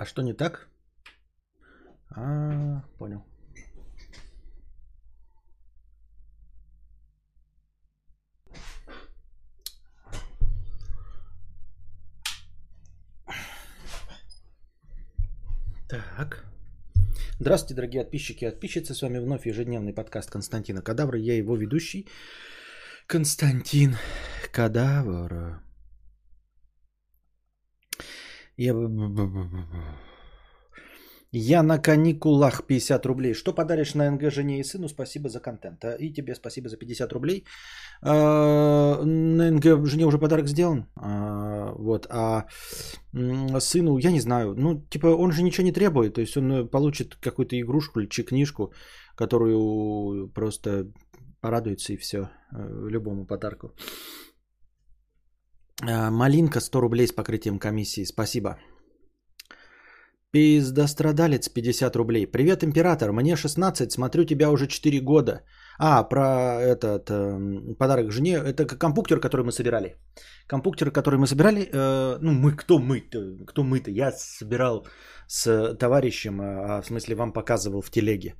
[0.00, 0.66] А что не так?
[2.08, 3.22] А, понял.
[15.86, 16.46] Так.
[17.38, 18.94] Здравствуйте, дорогие подписчики и подписчицы.
[18.94, 21.18] С вами вновь ежедневный подкаст Константина Кадавра.
[21.18, 22.08] Я его ведущий
[23.06, 23.96] Константин
[24.50, 25.60] Кадавр.
[28.60, 28.74] Я...
[31.32, 33.34] Я на каникулах 50 рублей.
[33.34, 34.88] Что подаришь на НГ жене и сыну?
[34.88, 35.84] Спасибо за контент.
[35.84, 37.44] А, И тебе спасибо за 50 рублей.
[38.02, 40.84] А, На НГ жене уже подарок сделан.
[40.96, 42.06] А, Вот.
[42.10, 42.46] А
[43.60, 44.54] сыну, я не знаю.
[44.58, 46.14] Ну, типа, он же ничего не требует.
[46.14, 48.72] То есть он э, получит какую-то игрушку или книжку,
[49.16, 50.86] которую просто
[51.40, 52.28] порадуется и все.
[52.90, 53.72] Любому подарку.
[55.82, 58.04] А, Малинка 100 рублей с покрытием комиссии.
[58.04, 58.58] Спасибо.
[60.32, 62.26] Пиздострадалец 50 рублей.
[62.26, 63.12] Привет, император.
[63.12, 65.40] Мне 16, смотрю тебя уже 4 года.
[65.78, 68.36] А, про этот эм, подарок жене.
[68.36, 69.96] Это компуктер, который мы собирали.
[70.46, 71.68] Компуктер, который мы собирали.
[71.72, 73.44] э, ну, мы, кто мы-то?
[73.46, 73.90] Кто мы-то?
[73.90, 74.86] Я собирал
[75.26, 78.34] с товарищем, а, в смысле вам показывал в телеге.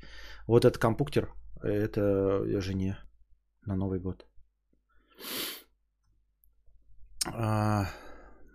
[0.47, 2.99] Вот этот компуктер, это жене
[3.67, 4.27] на Новый год.
[7.27, 7.87] А,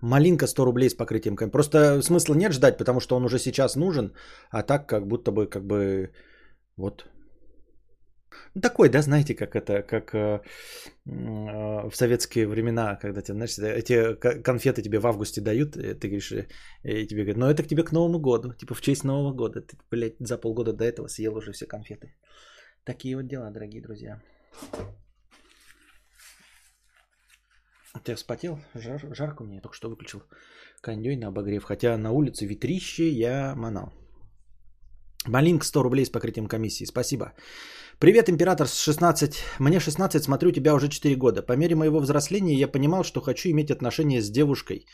[0.01, 1.35] Малинка 100 рублей с покрытием.
[1.51, 4.13] Просто смысла нет ждать, потому что он уже сейчас нужен,
[4.51, 6.11] а так как будто бы, как бы,
[6.77, 7.05] вот.
[8.61, 14.15] Такой, да, знаете, как это, как э, э, в советские времена, когда тебе, знаешь, эти
[14.15, 16.47] к- конфеты тебе в августе дают, и ты говоришь, э,
[16.83, 19.61] и тебе говорят, ну это к тебе к Новому году, типа в честь Нового года.
[19.61, 22.13] Ты, блядь, за полгода до этого съел уже все конфеты.
[22.83, 24.21] Такие вот дела, дорогие друзья.
[28.03, 28.59] Ты вспотел?
[28.73, 30.21] Жар, жарко мне, я только что выключил
[30.81, 31.63] кондей на обогрев.
[31.63, 33.93] Хотя на улице ветрище я манал.
[35.27, 36.85] Малинк 100 рублей с покрытием комиссии.
[36.85, 37.33] Спасибо.
[37.99, 39.43] Привет, император с 16.
[39.59, 41.41] Мне 16, смотрю тебя уже 4 года.
[41.41, 44.85] По мере моего взросления я понимал, что хочу иметь отношения с девушкой,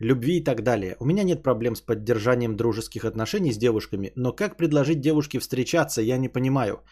[0.00, 0.96] любви и так далее.
[1.00, 6.02] У меня нет проблем с поддержанием дружеских отношений с девушками, но как предложить девушке встречаться,
[6.02, 6.82] я не понимаю.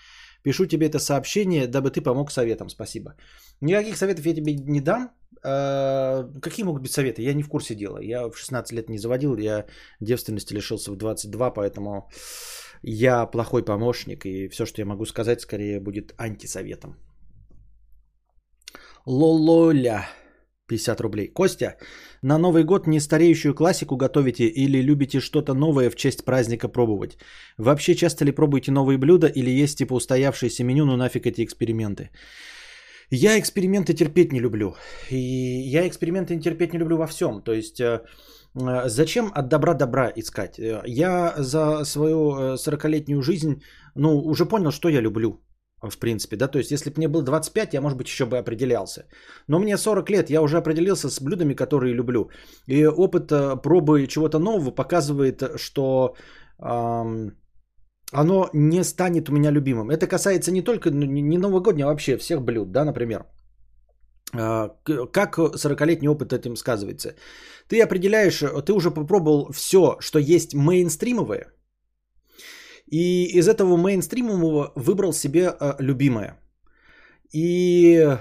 [0.43, 2.69] Пишу тебе это сообщение, дабы ты помог советом.
[2.69, 3.17] Спасибо.
[3.61, 5.11] Никаких советов я тебе не дам.
[5.47, 7.23] А, Какие могут быть советы?
[7.23, 7.99] Я не в курсе дела.
[8.03, 9.67] Я в 16 лет не заводил, я
[10.01, 12.09] девственности лишился в 22, поэтому
[12.83, 16.97] я плохой помощник, и все, что я могу сказать, скорее будет антисоветом.
[19.07, 20.09] Лололя.
[20.69, 21.29] 50 рублей.
[21.29, 21.77] Костя,
[22.23, 27.19] на Новый год не стареющую классику готовите или любите что-то новое в честь праздника пробовать?
[27.57, 32.11] Вообще часто ли пробуете новые блюда или есть типа устоявшееся меню, ну нафиг эти эксперименты?
[33.11, 34.75] Я эксперименты терпеть не люблю.
[35.11, 37.43] И я эксперименты терпеть не люблю во всем.
[37.43, 38.01] То есть э,
[38.55, 40.59] э, зачем от добра добра искать?
[40.59, 43.63] Э, Я за свою э, 40-летнюю жизнь,
[43.95, 45.41] ну, уже понял, что я люблю.
[45.83, 48.39] В принципе, да, то есть, если бы мне было 25, я, может быть, еще бы
[48.39, 49.05] определялся.
[49.47, 52.31] Но мне 40 лет, я уже определился с блюдами, которые люблю.
[52.67, 53.29] И опыт
[53.63, 56.17] пробы чего-то нового показывает, что
[56.59, 57.33] ам,
[58.13, 59.91] оно не станет у меня любимым.
[59.91, 63.25] Это касается не только ну, не не новогоднего, а вообще всех блюд, да, например.
[64.35, 64.71] А,
[65.13, 67.15] Как 40-летний опыт этим сказывается?
[67.69, 71.53] Ты определяешь, ты уже попробовал все, что есть мейнстримовое,
[72.91, 76.39] и из этого мейнстримового выбрал себе э, любимое.
[77.33, 78.17] И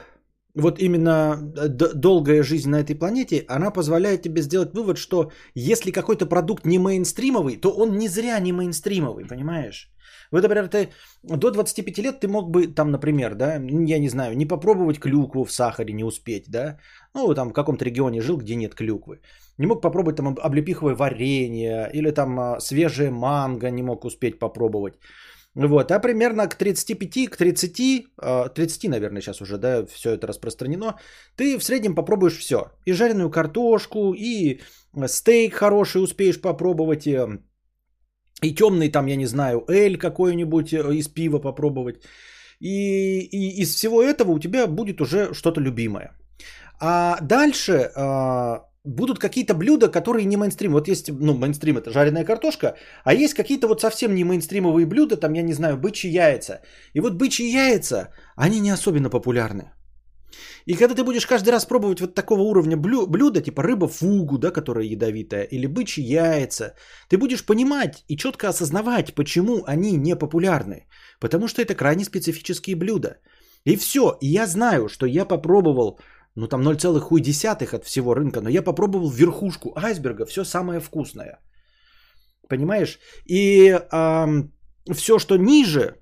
[0.55, 1.37] вот именно
[1.69, 6.65] д- долгая жизнь на этой планете, она позволяет тебе сделать вывод, что если какой-то продукт
[6.65, 9.91] не мейнстримовый, то он не зря не мейнстримовый, понимаешь?
[10.31, 10.89] Вот, например, ты
[11.23, 15.45] до 25 лет ты мог бы там, например, да, я не знаю, не попробовать клюкву
[15.45, 16.77] в сахаре, не успеть, да,
[17.13, 19.19] ну, там в каком-то регионе жил, где нет клюквы.
[19.57, 24.39] Не мог попробовать там об- облепиховое варенье или там а, свежее манго не мог успеть
[24.39, 24.95] попробовать.
[25.55, 30.27] Вот, а примерно к 35, к 30, а, 30, наверное, сейчас уже, да, все это
[30.27, 30.95] распространено,
[31.37, 32.57] ты в среднем попробуешь все.
[32.85, 34.59] И жареную картошку, и
[35.07, 37.17] стейк хороший успеешь попробовать, и,
[38.41, 42.03] и темный там, я не знаю, эль какой-нибудь э, из пива попробовать.
[42.59, 46.17] И, и из всего этого у тебя будет уже что-то любимое.
[46.81, 50.71] А дальше а, будут какие-то блюда, которые не мейнстрим.
[50.71, 55.17] Вот есть, ну, мейнстрим это жареная картошка, а есть какие-то вот совсем не мейнстримовые блюда,
[55.17, 56.61] там, я не знаю, бычьи яйца.
[56.93, 59.71] И вот бычьи яйца, они не особенно популярны.
[60.65, 64.37] И когда ты будешь каждый раз пробовать вот такого уровня блю- блюда, типа рыба фугу,
[64.37, 66.73] да, которая ядовитая, или бычьи яйца,
[67.07, 70.87] ты будешь понимать и четко осознавать, почему они не популярны.
[71.19, 73.17] Потому что это крайне специфические блюда.
[73.63, 74.17] И все.
[74.21, 75.99] И я знаю, что я попробовал,
[76.35, 81.39] ну там 0,1 от всего рынка, но я попробовал верхушку айсберга, все самое вкусное.
[82.49, 82.99] Понимаешь?
[83.25, 84.25] И э,
[84.93, 85.95] все, что ниже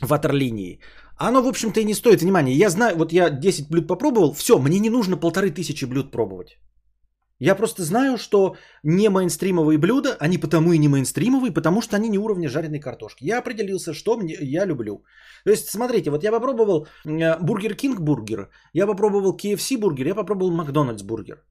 [0.00, 0.80] ватерлинии,
[1.18, 2.54] оно, в общем-то, и не стоит внимания.
[2.54, 6.58] Я знаю, вот я 10 блюд попробовал, все, мне не нужно полторы тысячи блюд пробовать.
[7.40, 12.08] Я просто знаю, что не мейнстримовые блюда, они потому и не мейнстримовые, потому что они
[12.08, 13.24] не уровня жареной картошки.
[13.24, 15.04] Я определился, что мне, я люблю.
[15.44, 20.50] То есть, смотрите, вот я попробовал Бургер Кинг бургер, я попробовал KFC бургер, я попробовал
[20.50, 21.44] Макдональдс бургер.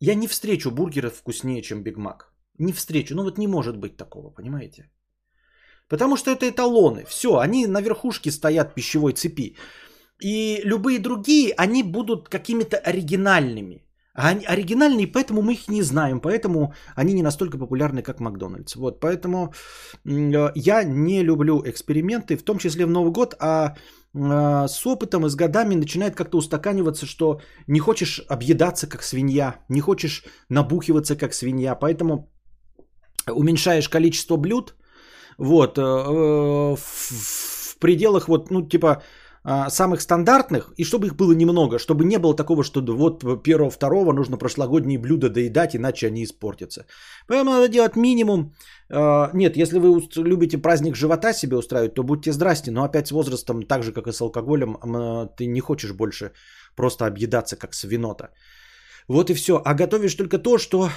[0.00, 2.32] Я не встречу бургера вкуснее, чем Биг Мак.
[2.58, 3.14] Не встречу.
[3.14, 4.90] Ну вот не может быть такого, понимаете?
[5.88, 7.04] Потому что это эталоны.
[7.04, 9.56] Все, они на верхушке стоят пищевой цепи.
[10.22, 13.84] И любые другие, они будут какими-то оригинальными.
[14.14, 18.76] А они оригинальные, поэтому мы их не знаем, поэтому они не настолько популярны, как Макдональдс.
[18.76, 19.52] Вот, поэтому
[20.04, 23.74] э, я не люблю эксперименты, в том числе в Новый год, а
[24.14, 29.56] э, с опытом и с годами начинает как-то устаканиваться, что не хочешь объедаться как свинья,
[29.68, 32.30] не хочешь набухиваться как свинья, поэтому
[33.26, 34.76] уменьшаешь количество блюд,
[35.38, 39.02] вот, э, в пределах вот, ну, типа, а,
[39.68, 44.12] самых стандартных, и чтобы их было немного, чтобы не было такого, что вот первого, второго
[44.12, 46.86] нужно прошлогодние блюда доедать, иначе они испортятся.
[47.28, 48.54] Поэтому надо делать минимум.
[48.90, 53.12] А, нет, если вы любите праздник живота себе устраивать, то будьте здрасте, но опять с
[53.12, 54.78] возрастом, так же как и с алкоголем,
[55.36, 56.32] ты не хочешь больше
[56.76, 58.30] просто объедаться как свинота.
[59.08, 59.60] Вот и все.
[59.64, 60.88] А готовишь только то, что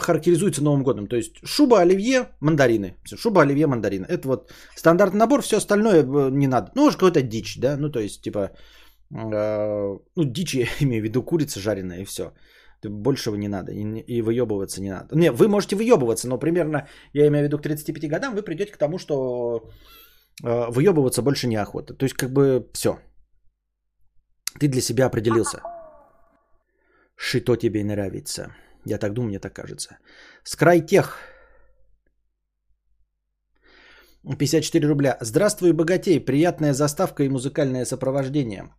[0.00, 1.06] характеризуется Новым годом.
[1.06, 2.96] То есть шуба, оливье, мандарины.
[3.04, 4.06] Шуба, оливье, мандарины.
[4.06, 6.70] Это вот стандартный набор, все остальное э, не надо.
[6.74, 8.50] Ну, уж какой-то дичь, да, ну, то есть, типа,
[9.10, 12.32] э, ну, дичь, я имею в виду курица жареная и все.
[12.82, 15.16] Большего не надо, и, и выебываться не надо.
[15.16, 18.72] Не, вы можете выебываться, но примерно, я имею в виду, к 35 годам вы придете
[18.72, 19.70] к тому, что
[20.42, 21.94] э, выебываться больше неохота.
[21.94, 22.98] То есть, как бы, все.
[24.60, 25.62] Ты для себя определился.
[27.16, 28.54] Что тебе нравится.
[28.86, 29.98] Я так думаю, мне так кажется.
[30.44, 31.18] Скрайтех.
[34.38, 35.16] 54 рубля.
[35.20, 36.20] Здравствуй, богатей.
[36.20, 38.70] Приятная заставка и музыкальное сопровождение.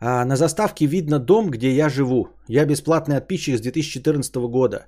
[0.00, 2.28] А, на заставке видно дом, где я живу.
[2.48, 4.86] Я бесплатный подписчик с 2014 года.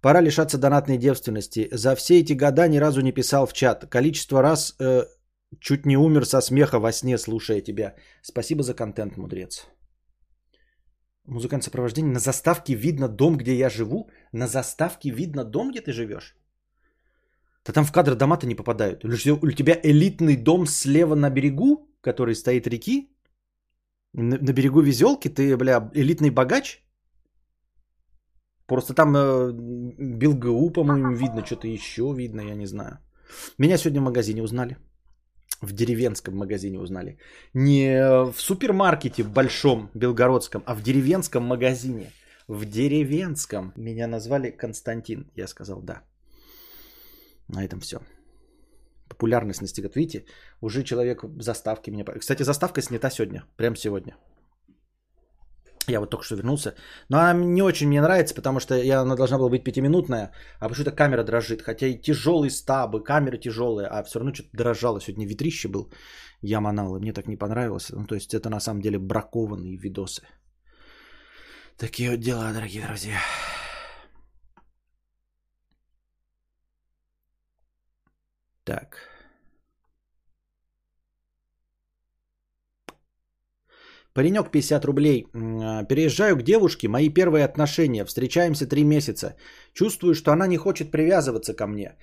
[0.00, 1.68] Пора лишаться донатной девственности.
[1.72, 3.86] За все эти года ни разу не писал в чат.
[3.90, 5.04] Количество раз э,
[5.60, 7.94] чуть не умер со смеха во сне, слушая тебя.
[8.22, 9.66] Спасибо за контент, мудрец.
[11.30, 12.12] Музыкальное сопровождение.
[12.12, 14.10] На заставке видно дом, где я живу.
[14.32, 16.36] На заставке видно дом, где ты живешь.
[17.64, 19.04] Да там в кадр дома-то не попадают.
[19.04, 23.10] У тебя элитный дом слева на берегу, который стоит реки.
[24.12, 26.82] На, на берегу везелки ты, бля, элитный богач.
[28.66, 32.98] Просто там э, БелГУ, по-моему, видно, что-то еще видно, я не знаю.
[33.58, 34.76] Меня сегодня в магазине узнали
[35.60, 37.18] в деревенском магазине узнали.
[37.54, 42.12] Не в супермаркете большом белгородском, а в деревенском магазине.
[42.48, 43.72] В деревенском.
[43.76, 45.30] Меня назвали Константин.
[45.36, 46.02] Я сказал да.
[47.48, 48.00] На этом все.
[49.08, 49.96] Популярность настигает.
[49.96, 50.24] Видите,
[50.60, 52.04] уже человек заставки меня...
[52.04, 53.44] Кстати, заставка снята сегодня.
[53.56, 54.16] Прям сегодня.
[55.90, 56.74] Я вот только что вернулся.
[57.08, 60.68] Но она не очень мне нравится, потому что я, она должна была быть пятиминутная, а
[60.68, 61.62] почему-то камера дрожит.
[61.62, 65.00] Хотя и тяжелые стабы, камеры тяжелые, а все равно что-то дрожало.
[65.00, 65.92] Сегодня ветрище был,
[66.42, 67.90] я манал, и мне так не понравилось.
[67.90, 70.22] Ну, то есть это на самом деле бракованные видосы.
[71.76, 73.18] Такие вот дела, дорогие друзья.
[78.64, 79.09] Так.
[84.20, 85.26] Паренек 50 рублей.
[85.34, 88.04] А, переезжаю к девушке, мои первые отношения.
[88.04, 89.34] Встречаемся 3 месяца.
[89.72, 91.96] Чувствую, что она не хочет привязываться ко мне.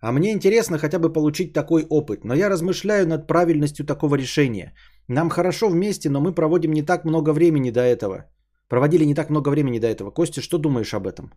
[0.00, 2.24] А мне интересно хотя бы получить такой опыт.
[2.24, 4.72] Но я размышляю над правильностью такого решения.
[5.08, 8.24] Нам хорошо вместе, но мы проводим не так много времени до этого.
[8.68, 10.12] Проводили не так много времени до этого.
[10.12, 11.32] Костя, что думаешь об этом?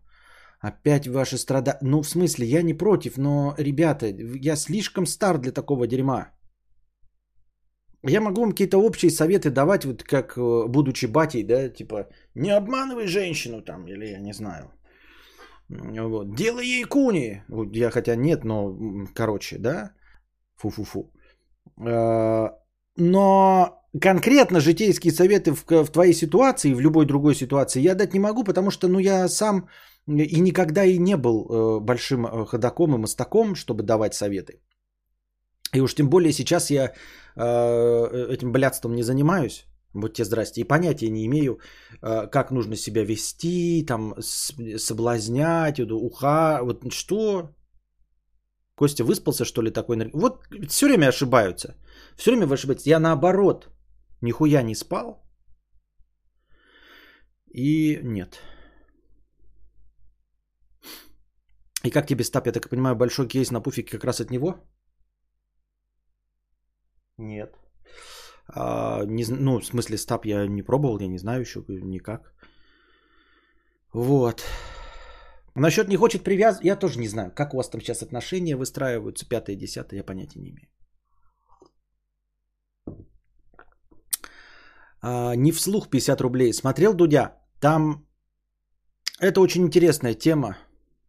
[0.62, 1.80] Опять ваши страда...
[1.82, 4.06] Ну, в смысле, я не против, но, ребята,
[4.44, 6.28] я слишком стар для такого дерьма.
[8.08, 12.52] Я могу вам какие-то общие советы давать, вот как э, будучи батей, да, типа, не
[12.52, 14.72] обманывай женщину там, или я не знаю.
[15.70, 16.36] Вот.
[16.36, 17.44] Делай ей куни.
[17.74, 18.78] Я хотя нет, но
[19.14, 19.92] короче, да.
[20.56, 21.12] Фу-фу-фу.
[21.86, 22.50] Э,
[22.96, 28.20] но конкретно житейские советы в, в твоей ситуации, в любой другой ситуации я дать не
[28.20, 29.68] могу, потому что ну, я сам
[30.08, 34.62] и никогда и не был э, большим ходаком и мостаком, чтобы давать советы.
[35.74, 36.92] И уж тем более сейчас я э,
[37.38, 39.66] этим блядством не занимаюсь.
[39.94, 40.62] Будьте здрасте.
[40.62, 41.60] И понятия не имею,
[42.02, 44.14] э, как нужно себя вести, там,
[44.78, 46.60] соблазнять, уха.
[46.62, 47.56] Вот что?
[48.76, 50.10] Костя выспался, что ли, такой?
[50.14, 51.76] Вот все время ошибаются.
[52.16, 52.88] Все время вы ошибаетесь.
[52.88, 53.70] Я наоборот,
[54.22, 55.24] нихуя не спал.
[57.48, 58.40] И нет.
[61.84, 64.56] И как тебе стап, я так понимаю, большой кейс на пуфике как раз от него?
[67.18, 67.58] Нет.
[68.48, 72.34] А, не, ну, в смысле, стап я не пробовал, я не знаю еще никак.
[73.94, 74.44] Вот.
[75.56, 79.28] Насчет не хочет привязывать, я тоже не знаю, как у вас там сейчас отношения выстраиваются,
[79.28, 80.70] пятое, десятое, я понятия не имею.
[85.02, 86.54] А, не вслух 50 рублей.
[86.54, 87.38] Смотрел Дудя?
[87.60, 88.06] Там
[89.20, 90.58] это очень интересная тема,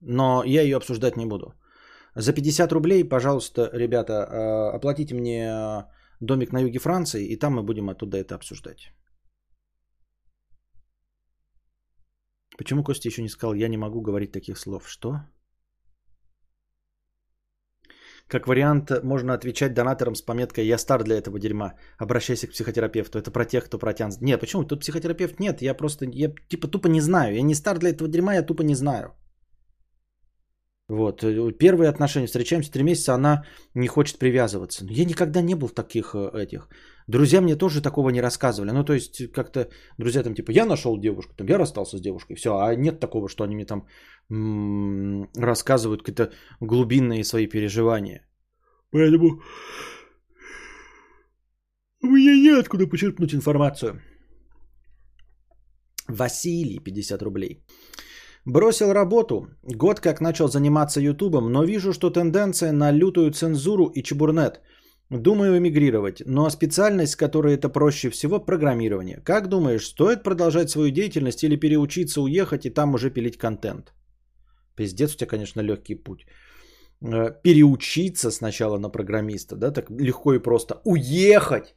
[0.01, 1.55] но я ее обсуждать не буду.
[2.15, 5.85] За 50 рублей, пожалуйста, ребята, а, оплатите мне
[6.21, 8.93] домик на юге Франции, и там мы будем оттуда это обсуждать.
[12.59, 14.89] Почему Костя еще не сказал, я не могу говорить таких слов?
[14.89, 15.21] Что?
[18.29, 23.19] Как вариант, можно отвечать донаторам с пометкой «Я стар для этого дерьма, обращайся к психотерапевту».
[23.19, 24.21] Это про тех, кто протянет.
[24.21, 24.65] Нет, почему?
[24.65, 25.63] Тут психотерапевт нет.
[25.63, 27.35] Я просто, я типа тупо не знаю.
[27.35, 29.15] Я не стар для этого дерьма, я тупо не знаю.
[30.89, 31.23] Вот.
[31.23, 34.87] Э, первые отношения, встречаемся три месяца, она не хочет привязываться.
[34.91, 36.69] Я никогда не был в таких э, этих.
[37.07, 38.73] Друзья мне тоже такого не рассказывали.
[38.73, 39.69] Ну, то есть, как-то
[39.99, 42.51] друзья там типа, я нашел девушку, там, я расстался с девушкой, все.
[42.51, 43.87] А нет такого, что они мне там
[45.37, 48.27] рассказывают какие-то глубинные свои переживания.
[48.91, 49.41] Поэтому
[52.03, 54.01] меня неоткуда почерпнуть информацию.
[56.09, 57.65] Василий, 50 рублей.
[58.49, 64.03] Бросил работу, год как начал заниматься ютубом, но вижу, что тенденция на лютую цензуру и
[64.03, 64.63] чебурнет.
[65.11, 69.21] Думаю эмигрировать, но специальность, которая это проще всего, программирование.
[69.23, 73.93] Как думаешь, стоит продолжать свою деятельность или переучиться, уехать и там уже пилить контент?
[74.77, 76.25] Пиздец, у тебя, конечно, легкий путь.
[77.03, 81.75] Э, переучиться сначала на программиста, да, так легко и просто уехать,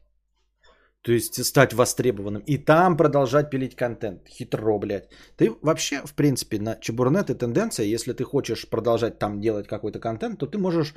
[1.02, 4.28] то есть стать востребованным, и там продолжать пилить контент.
[4.28, 5.10] Хитро, блядь.
[5.36, 10.00] Ты вообще, в принципе, на Чебурнет и тенденция, если ты хочешь продолжать там делать какой-то
[10.00, 10.94] контент, то ты можешь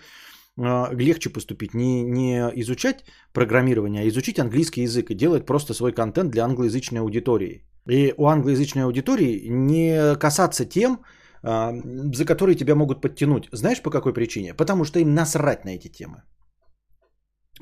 [0.59, 1.75] э, легче поступить.
[1.75, 7.01] Не, не изучать программирование, а изучить английский язык и делать просто свой контент для англоязычной
[7.01, 7.65] аудитории.
[7.89, 11.01] И у англоязычной аудитории не касаться тем,
[11.43, 11.73] а,
[12.15, 13.49] за которые тебя могут подтянуть.
[13.53, 14.55] Знаешь по какой причине?
[14.55, 16.23] Потому что им насрать на эти темы.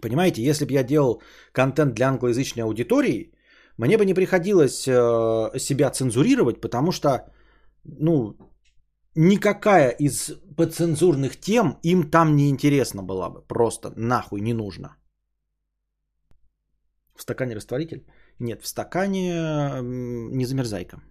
[0.00, 1.22] Понимаете, если бы я делал
[1.52, 3.32] контент для англоязычной аудитории,
[3.78, 7.32] мне бы не приходилось э, себя цензурировать, потому что,
[7.84, 8.36] ну,
[9.14, 13.42] никакая из подцензурных тем им там не интересна была бы.
[13.48, 14.96] Просто нахуй не нужно.
[17.14, 18.06] В стакане растворитель?
[18.38, 21.02] Нет, в стакане не замерзайка.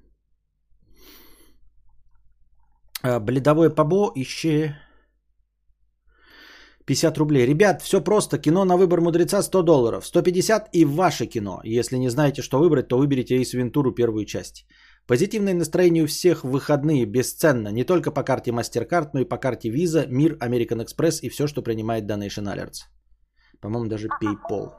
[3.03, 4.75] А, бледовое побо ищи
[6.85, 7.45] 50 рублей.
[7.45, 8.38] Ребят, все просто.
[8.38, 10.05] Кино на выбор мудреца 100 долларов.
[10.05, 11.61] 150 и ваше кино.
[11.63, 14.65] Если не знаете, что выбрать, то выберите Эйс Вентуру первую часть.
[15.07, 17.69] Позитивное настроение у всех в выходные бесценно.
[17.69, 21.47] Не только по карте MasterCard, но и по карте Visa, Мир, American Express и все,
[21.47, 22.88] что принимает Donation Alerts.
[23.59, 24.73] По-моему, даже PayPal.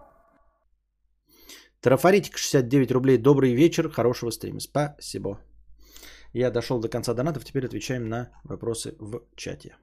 [1.81, 3.19] Трафаритик 69 рублей.
[3.19, 3.91] Добрый вечер.
[3.91, 4.61] Хорошего стрима.
[4.61, 5.41] Спасибо.
[6.33, 9.77] Я дошел до конца донатов, теперь отвечаем на вопросы в чате.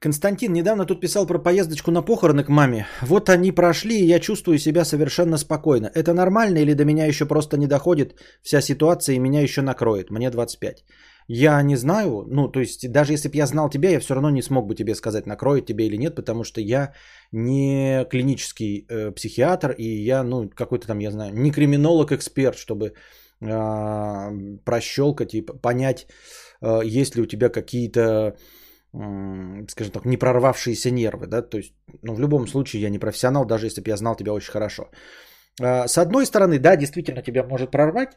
[0.00, 2.86] Константин недавно тут писал про поездочку на похороны к маме.
[3.00, 5.90] Вот они прошли, и я чувствую себя совершенно спокойно.
[5.94, 10.10] Это нормально или до меня еще просто не доходит вся ситуация и меня еще накроет?
[10.10, 10.84] Мне 25.
[11.30, 14.30] Я не знаю, ну, то есть, даже если бы я знал тебя, я все равно
[14.30, 16.94] не смог бы тебе сказать, накроет тебе или нет, потому что я
[17.32, 22.94] не клинический э, психиатр, и я, ну, какой-то там, я знаю, не криминолог-эксперт, чтобы
[23.40, 24.32] а,
[24.64, 26.06] прощелкать и понять,
[26.60, 28.36] а, есть ли у тебя какие-то,
[28.92, 31.26] скажем так, не прорвавшиеся нервы.
[31.26, 31.42] Да?
[31.42, 34.32] То есть, ну, в любом случае, я не профессионал, даже если бы я знал тебя
[34.32, 34.90] очень хорошо.
[35.60, 38.16] А, с одной стороны, да, действительно тебя может прорвать,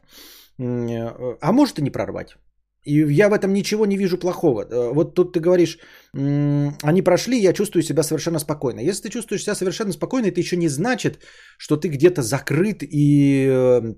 [0.60, 2.38] а может и не прорвать.
[2.84, 4.66] И я в этом ничего не вижу плохого.
[4.94, 5.78] Вот тут ты говоришь,
[6.14, 8.80] они прошли, я чувствую себя совершенно спокойно.
[8.80, 11.20] Если ты чувствуешь себя совершенно спокойно, это еще не значит,
[11.60, 13.94] что ты где-то закрыт и э,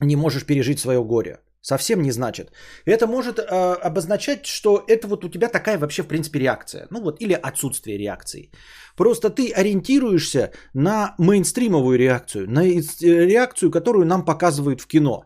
[0.00, 1.40] не можешь пережить свое горе.
[1.62, 2.50] Совсем не значит.
[2.86, 3.42] Это может э,
[3.86, 6.86] обозначать, что это вот у тебя такая вообще в принципе реакция.
[6.90, 8.50] Ну вот, или отсутствие реакции.
[8.96, 12.80] Просто ты ориентируешься на мейнстримовую реакцию, на э,
[13.26, 15.22] реакцию, которую нам показывают в кино.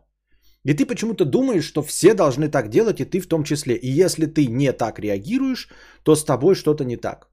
[0.65, 3.75] И ты почему-то думаешь, что все должны так делать, и ты в том числе.
[3.77, 5.69] И если ты не так реагируешь,
[6.03, 7.29] то с тобой что-то не так.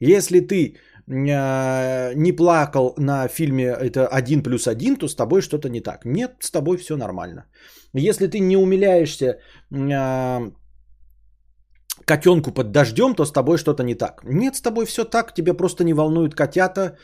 [0.00, 5.80] Если ты не плакал на фильме это один плюс один, то с тобой что-то не
[5.80, 6.04] так.
[6.04, 7.46] Нет, с тобой все нормально.
[7.94, 9.38] Если ты не умиляешься
[9.72, 10.50] а,
[12.04, 14.22] котенку под дождем, то с тобой что-то не так.
[14.24, 16.96] Нет, с тобой все так, тебя просто не волнуют котята,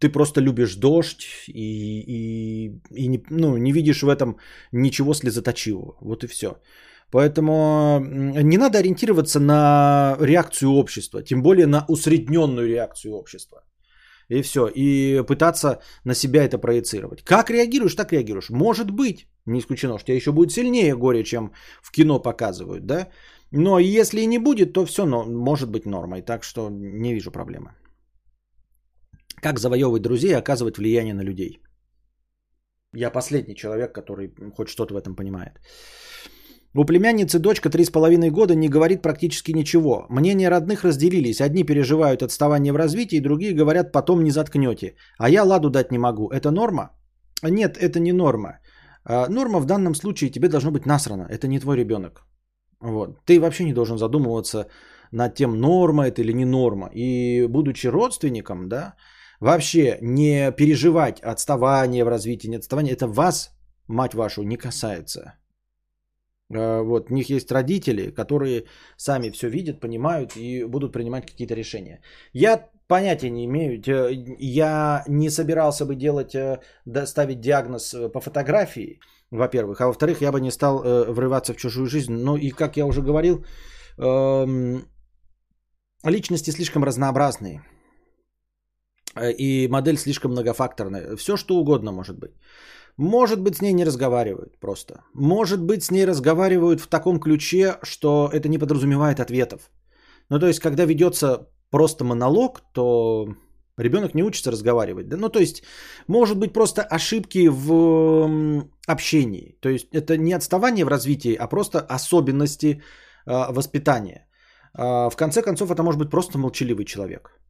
[0.00, 4.36] ты просто любишь дождь и, и, и не, ну, не видишь в этом
[4.72, 5.96] ничего слезоточивого.
[6.00, 6.56] Вот и все.
[7.14, 8.00] Поэтому
[8.42, 13.58] не надо ориентироваться на реакцию общества, тем более на усредненную реакцию общества.
[14.30, 14.66] И все.
[14.74, 17.22] И пытаться на себя это проецировать.
[17.22, 18.50] Как реагируешь, так реагируешь.
[18.50, 21.52] Может быть, не исключено, что тебя еще будет сильнее горе, чем
[21.82, 23.08] в кино показывают, да?
[23.52, 26.22] Но если и не будет, то все но, может быть нормой.
[26.22, 27.70] Так что не вижу проблемы.
[29.40, 31.60] Как завоевывать друзей и оказывать влияние на людей.
[32.96, 35.60] Я последний человек, который хоть что-то в этом понимает.
[36.76, 40.06] У племянницы дочка 3,5 года не говорит практически ничего.
[40.10, 41.40] Мнения родных разделились.
[41.40, 44.96] Одни переживают отставание в развитии, другие говорят, потом не заткнете.
[45.18, 46.30] А я ладу дать не могу.
[46.30, 46.90] Это норма?
[47.42, 48.58] Нет, это не норма.
[49.04, 51.28] А, норма в данном случае тебе должно быть насрано.
[51.30, 52.26] Это не твой ребенок.
[52.80, 53.24] Вот.
[53.24, 54.66] Ты вообще не должен задумываться
[55.12, 56.90] над тем, норма это или не норма.
[56.92, 58.94] И будучи родственником, да,
[59.40, 63.50] вообще не переживать отставание в развитии, не отставание, это вас,
[63.86, 65.34] мать вашу, не касается.
[66.54, 68.64] Э, вот, у них есть родители, которые
[68.96, 72.00] сами все видят, понимают и будут принимать какие-то решения.
[72.32, 73.80] Я понятия не имею,
[74.38, 76.60] я не собирался бы делать, э,
[77.06, 80.82] ставить диагноз э, по фотографии, во-первых, а во-вторых, я бы не стал
[81.12, 82.12] врываться в чужую жизнь.
[82.12, 83.44] Ну и, как я уже говорил,
[83.98, 84.84] эм,
[86.04, 87.62] личности слишком разнообразные.
[89.38, 91.16] И модель слишком многофакторная.
[91.16, 92.32] Все что угодно может быть.
[92.96, 94.94] Может быть, с ней не разговаривают просто.
[95.14, 99.70] Может быть, с ней разговаривают в таком ключе, что это не подразумевает ответов.
[100.30, 103.26] Ну, то есть, когда ведется просто монолог, то
[103.76, 105.08] ребенок не учится разговаривать.
[105.08, 105.16] Да?
[105.16, 105.62] Ну, то есть,
[106.08, 109.58] может быть, просто ошибки в общении.
[109.60, 112.80] То есть, это не отставание в развитии, а просто особенности
[113.26, 114.28] э, воспитания.
[114.78, 117.40] Э, в конце концов, это может быть просто молчаливый человек.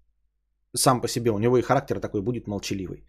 [0.76, 3.04] Сам по себе, у него и характер такой будет молчаливый.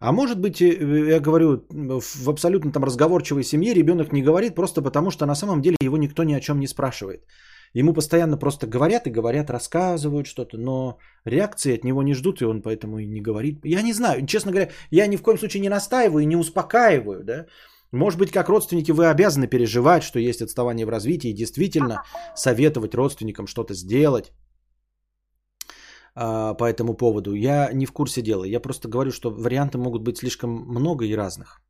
[0.00, 4.82] А может быть, э, я говорю, в абсолютно там разговорчивой семье ребенок не говорит просто
[4.82, 7.24] потому, что на самом деле его никто ни о чем не спрашивает.
[7.74, 12.44] Ему постоянно просто говорят и говорят, рассказывают что-то, но реакции от него не ждут, и
[12.44, 13.60] он поэтому и не говорит.
[13.64, 17.24] Я не знаю, честно говоря, я ни в коем случае не настаиваю и не успокаиваю,
[17.24, 17.46] да.
[17.90, 22.02] Может быть, как родственники вы обязаны переживать, что есть отставание в развитии, и действительно
[22.36, 24.32] советовать родственникам что-то сделать
[26.14, 27.34] а, по этому поводу.
[27.34, 28.44] Я не в курсе дела.
[28.44, 31.60] Я просто говорю, что варианты могут быть слишком много и разных.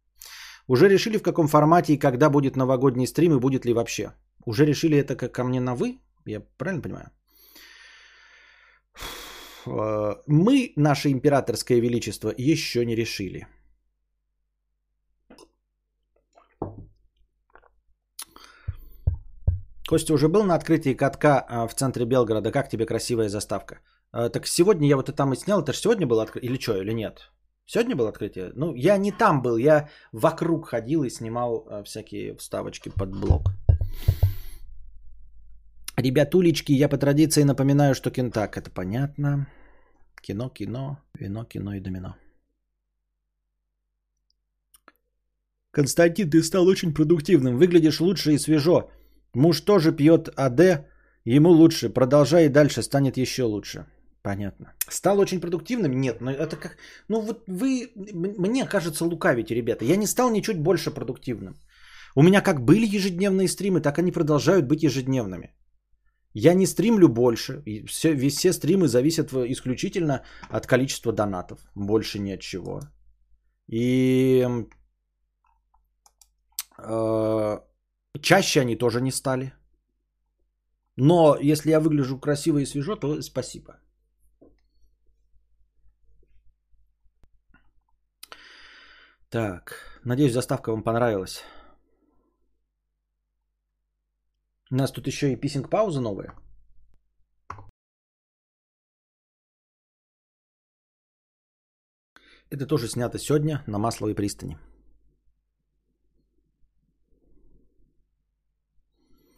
[0.69, 4.13] Уже решили в каком формате и когда будет новогодний стрим и будет ли вообще?
[4.47, 5.99] Уже решили это как ко мне на вы?
[6.27, 7.11] Я правильно понимаю?
[9.67, 13.47] А, мы, наше императорское величество, еще не решили.
[19.89, 22.51] Костя уже был на открытии катка а, в центре Белгорода.
[22.53, 23.81] Как тебе красивая заставка?
[24.17, 25.61] А, так сегодня я вот это там и снял.
[25.61, 26.51] Это же сегодня было открытие?
[26.51, 27.33] Или что, или нет?
[27.67, 28.53] Сегодня было открытие?
[28.55, 29.57] Ну, я не там был.
[29.57, 33.43] Я вокруг ходил и снимал а, всякие вставочки под блог.
[35.97, 38.57] Ребятулечки, я по традиции напоминаю, что кентак.
[38.57, 39.47] Это понятно.
[40.23, 42.15] Кино, кино, вино, кино и домино.
[45.73, 47.59] Константин, ты стал очень продуктивным.
[47.59, 48.91] Выглядишь лучше и свежо.
[49.35, 50.87] Муж тоже пьет АД.
[51.25, 51.91] Ему лучше.
[51.91, 53.87] Продолжай и дальше, станет еще лучше.
[54.25, 54.73] Понятно.
[54.89, 56.01] Стал очень продуктивным?
[56.01, 56.79] Нет, но это как...
[57.09, 57.93] Ну вот вы,
[58.39, 59.85] мне кажется, лукавите, ребята.
[59.85, 61.55] Я не стал ничуть больше продуктивным.
[62.17, 65.55] У меня как были ежедневные стримы, так они продолжают быть ежедневными.
[66.33, 67.63] Я не стримлю больше.
[67.87, 71.61] Все, все стримы зависят исключительно от количества донатов.
[71.75, 72.81] Больше ни от чего.
[73.69, 74.49] И
[76.79, 77.61] э,
[78.23, 79.53] чаще они тоже не стали.
[80.97, 83.84] Но если я выгляжу красиво и свежо, то спасибо.
[89.35, 89.73] Так,
[90.05, 91.43] надеюсь, заставка вам понравилась.
[94.71, 96.35] У нас тут еще и писинг пауза новая.
[102.49, 104.57] Это тоже снято сегодня на Масловой пристани.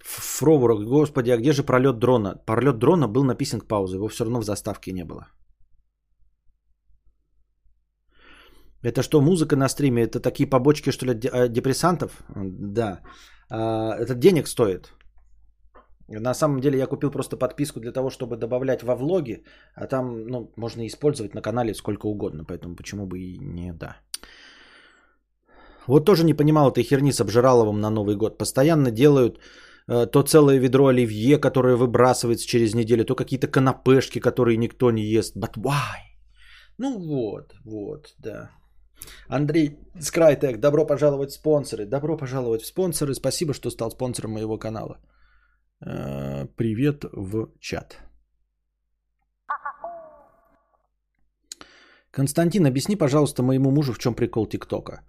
[0.00, 2.36] Фроворок, господи, а где же пролет дрона?
[2.44, 5.30] Пролет дрона был на писинг паузы, его все равно в заставке не было.
[8.86, 10.02] Это что, музыка на стриме?
[10.02, 12.10] Это такие побочки, что ли, а, депрессантов?
[12.74, 13.00] Да.
[13.50, 14.92] А, это денег стоит.
[16.08, 19.42] На самом деле я купил просто подписку для того, чтобы добавлять во влоги,
[19.74, 23.96] а там ну, можно использовать на канале сколько угодно, поэтому почему бы и не да.
[25.88, 28.38] Вот тоже не понимал этой херни с обжираловым на Новый год.
[28.38, 29.40] Постоянно делают
[29.88, 35.02] э, то целое ведро оливье, которое выбрасывается через неделю, то какие-то канапешки, которые никто не
[35.02, 35.36] ест.
[35.36, 36.06] But why?
[36.78, 38.50] Ну вот, вот, да.
[39.28, 41.86] Андрей Скрайтек, добро пожаловать в спонсоры.
[41.86, 43.14] Добро пожаловать в спонсоры.
[43.14, 44.98] Спасибо, что стал спонсором моего канала.
[45.84, 47.98] Э, привет в чат.
[52.10, 55.02] Константин, объясни, пожалуйста, моему мужу, в чем прикол ТикТока.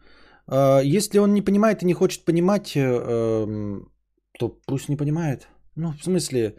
[0.47, 3.91] Э, если он не понимает и не хочет понимать, э, эм,
[4.39, 5.47] то пусть не понимает.
[5.75, 6.55] Ну, в смысле,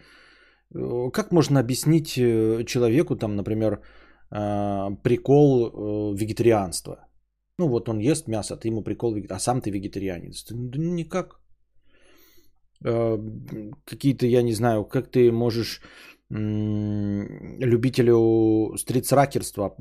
[1.12, 2.08] как можно объяснить
[2.66, 3.80] человеку, там, например,
[4.30, 7.07] прикол вегетарианства?
[7.58, 10.46] Ну, вот он ест мясо, а ты ему прикол, а сам ты вегетарианец.
[10.50, 11.40] Да никак.
[13.84, 15.80] Какие-то, я не знаю, как ты можешь
[17.60, 19.74] любителю стритсракерства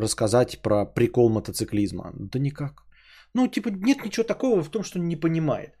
[0.00, 2.12] рассказать про прикол мотоциклизма?
[2.14, 2.86] Да никак.
[3.34, 5.74] Ну, типа, нет ничего такого в том, что он не понимает.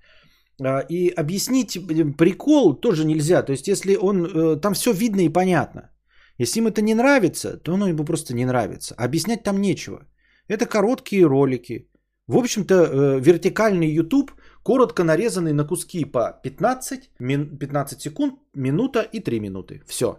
[0.60, 1.78] А, и объяснить
[2.18, 3.42] прикол тоже нельзя.
[3.42, 4.26] То есть, если он...
[4.26, 5.90] Э, там все видно и понятно.
[6.38, 8.94] Если им это не нравится, то оно ему просто не нравится.
[8.98, 10.06] Объяснять там нечего.
[10.48, 11.88] Это короткие ролики.
[12.28, 14.32] В общем-то, э, вертикальный YouTube,
[14.62, 19.82] коротко нарезанный на куски по 15, 15 секунд, минута и 3 минуты.
[19.86, 20.18] Все.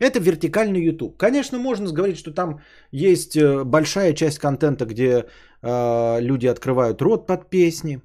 [0.00, 1.16] Это вертикальный YouTube.
[1.16, 2.60] Конечно, можно говорить, что там
[2.90, 5.26] есть э, большая часть контента, где
[5.62, 8.00] э, люди открывают рот под песни,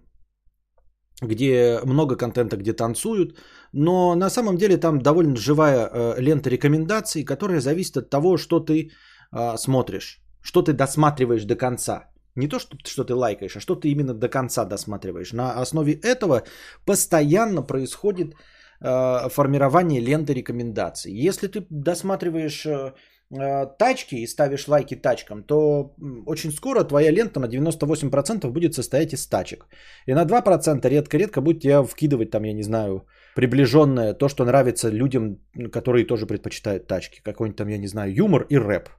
[1.21, 3.37] где много контента, где танцуют,
[3.71, 8.59] но на самом деле там довольно живая э, лента рекомендаций, которая зависит от того, что
[8.59, 8.91] ты
[9.31, 12.03] э, смотришь, что ты досматриваешь до конца.
[12.35, 15.33] Не то, что, что ты лайкаешь, а что ты именно до конца досматриваешь.
[15.33, 16.43] На основе этого
[16.85, 18.33] постоянно происходит
[18.81, 21.27] э, формирование ленты рекомендаций.
[21.27, 22.93] Если ты досматриваешь э,
[23.31, 25.95] э тачки и ставишь лайки тачкам, то
[26.27, 29.65] очень скоро твоя лента на 98% будет состоять из тачек.
[30.07, 34.89] И на 2% редко-редко будет тебя вкидывать там, я не знаю, приближенное, то, что нравится
[34.89, 35.39] людям,
[35.71, 37.21] которые тоже предпочитают тачки.
[37.23, 38.89] Какой-нибудь там, я не знаю, юмор и рэп.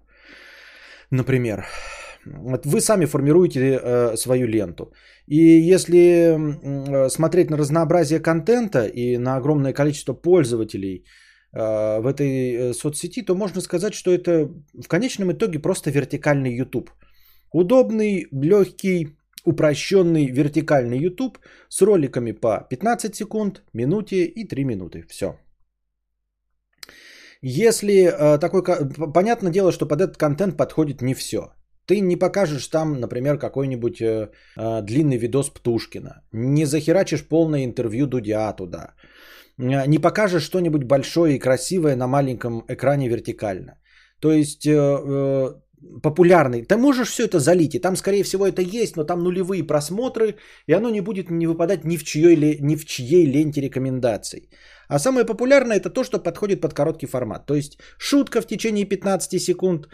[1.11, 1.65] Например.
[2.27, 4.93] Вот вы сами формируете э, свою ленту.
[5.27, 5.37] И
[5.75, 11.05] если э, смотреть на разнообразие контента и на огромное количество пользователей
[11.53, 16.57] э, в этой э, соцсети, то можно сказать, что это в конечном итоге просто вертикальный
[16.57, 16.91] YouTube.
[17.53, 21.39] Удобный, легкий, упрощенный вертикальный YouTube
[21.69, 25.05] с роликами по 15 секунд, минуте и 3 минуты.
[25.09, 25.37] Все.
[27.49, 28.63] Если э, такой...
[29.15, 31.39] Понятное дело, что под этот контент подходит не все.
[31.87, 36.23] Ты не покажешь там, например, какой-нибудь э, э, длинный видос Птушкина.
[36.33, 38.95] Не захерачишь полное интервью Дудя туда.
[39.59, 43.79] Э, не покажешь что-нибудь большое и красивое на маленьком экране вертикально.
[44.21, 45.55] То есть э, э,
[46.03, 46.65] популярный.
[46.65, 50.37] Ты можешь все это залить, и там, скорее всего, это есть, но там нулевые просмотры,
[50.67, 54.49] и оно не будет не выпадать ни в, чьей, ни в чьей ленте рекомендаций.
[54.89, 57.47] А самое популярное это то, что подходит под короткий формат.
[57.47, 59.89] То есть шутка в течение 15 секунд,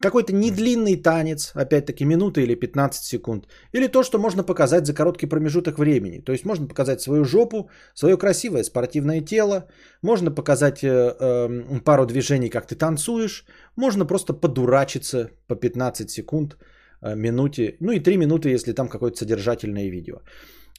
[0.00, 5.26] какой-то недлинный танец, опять-таки минута или 15 секунд, или то, что можно показать за короткий
[5.26, 6.20] промежуток времени.
[6.20, 9.66] То есть можно показать свою жопу, свое красивое спортивное тело,
[10.02, 13.44] можно показать э, э, пару движений, как ты танцуешь,
[13.76, 16.56] можно просто подурачиться по 15 секунд,
[17.02, 20.20] э, минуте, ну и 3 минуты, если там какое-то содержательное видео.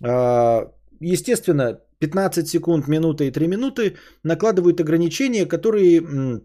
[0.02, 0.68] Э,
[1.02, 6.42] естественно, 15 секунд, минута и 3 минуты накладывают ограничения, которые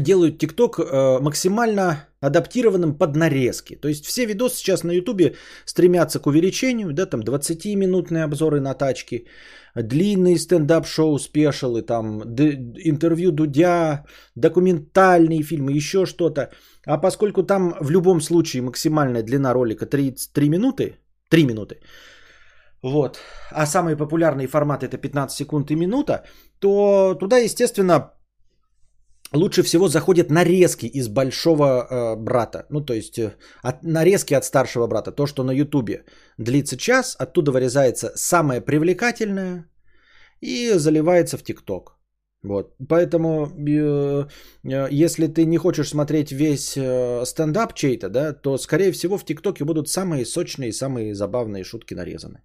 [0.00, 3.76] делают ТикТок э, максимально адаптированным под нарезки.
[3.76, 8.74] То есть все видосы сейчас на Ютубе стремятся к увеличению, да, там 20-минутные обзоры на
[8.74, 9.26] тачки,
[9.74, 14.04] длинные стендап-шоу, спешалы, там д- интервью Дудя,
[14.34, 16.50] документальные фильмы, еще что-то.
[16.86, 20.96] А поскольку там в любом случае максимальная длина ролика 33 минуты,
[21.30, 21.80] 3 минуты,
[22.82, 23.18] вот,
[23.50, 26.24] а самый популярный формат это 15 секунд и минута,
[26.60, 28.12] то туда, естественно,
[29.36, 32.66] лучше всего заходят нарезки из большого э, брата.
[32.70, 35.12] Ну, то есть э, от, нарезки от старшего брата.
[35.12, 36.04] То, что на Ютубе
[36.38, 39.64] длится час, оттуда вырезается самое привлекательное
[40.40, 41.96] и заливается в ТикТок.
[42.46, 42.76] Вот.
[42.88, 44.26] Поэтому, э,
[44.64, 49.24] э, если ты не хочешь смотреть весь э, стендап чей-то, да, то, скорее всего, в
[49.24, 52.42] ТикТоке будут самые сочные, самые забавные шутки нарезаны.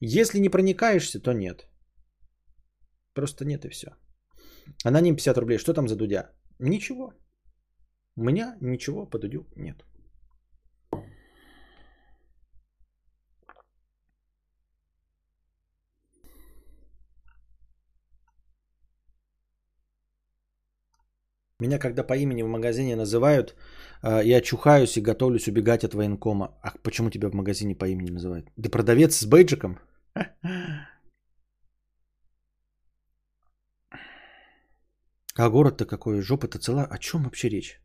[0.00, 1.66] Если не проникаешься, то нет.
[3.14, 3.88] Просто нет и все.
[4.84, 5.58] Аноним 50 рублей.
[5.58, 6.30] Что там за Дудя?
[6.58, 7.12] Ничего.
[8.16, 9.84] У меня ничего по Дудю нет.
[21.58, 23.54] Меня когда по имени в магазине называют,
[24.02, 26.58] а, я чухаюсь и готовлюсь убегать от военкома.
[26.62, 28.50] А почему тебя в магазине по имени называют?
[28.62, 29.78] Ты продавец с бейджиком?
[35.38, 36.20] А город-то какой?
[36.20, 36.84] Жопа-то цела?
[36.84, 37.80] О чем вообще речь?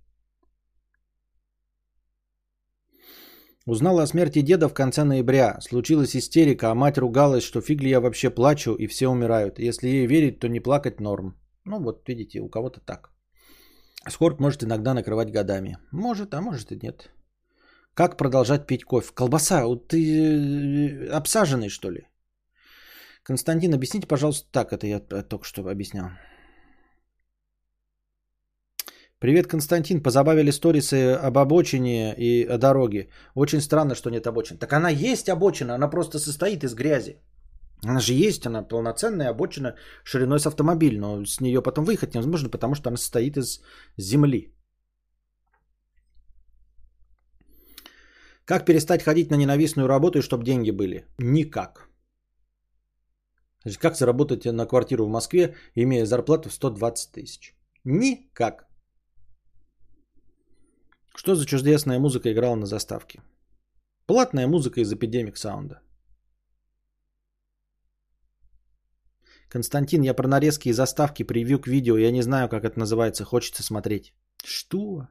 [3.66, 5.60] Узнала о смерти деда в конце ноября.
[5.62, 9.60] Случилась истерика, а мать ругалась, что фиг ли я вообще плачу, и все умирают.
[9.60, 11.36] Если ей верить, то не плакать норм.
[11.66, 13.12] Ну вот, видите, у кого-то так.
[14.10, 15.78] Скорбь может иногда накрывать годами.
[15.92, 17.12] Может, а может и нет.
[17.94, 19.12] Как продолжать пить кофе?
[19.14, 22.08] Колбаса, вот ты э, обсаженный, что ли?
[23.24, 26.10] Константин, объясните, пожалуйста, так, это я только что объяснял.
[29.22, 30.02] Привет, Константин.
[30.02, 33.10] Позабавили сторисы об обочине и о дороге.
[33.36, 34.58] Очень странно, что нет обочин.
[34.58, 37.22] Так она есть обочина, она просто состоит из грязи.
[37.84, 42.50] Она же есть, она полноценная обочина шириной с автомобиль, но с нее потом выехать невозможно,
[42.50, 43.62] потому что она состоит из
[43.98, 44.56] земли.
[48.46, 51.06] Как перестать ходить на ненавистную работу и чтобы деньги были?
[51.20, 51.90] Никак.
[53.80, 57.56] Как заработать на квартиру в Москве, имея зарплату в 120 тысяч?
[57.84, 58.71] Никак.
[61.16, 63.22] Что за чудесная музыка играла на заставке?
[64.06, 65.78] Платная музыка из Epidemic Sound.
[69.50, 71.98] Константин, я про нарезки и заставки, превью к видео.
[71.98, 73.26] Я не знаю, как это называется.
[73.26, 74.14] Хочется смотреть.
[74.44, 75.08] Что?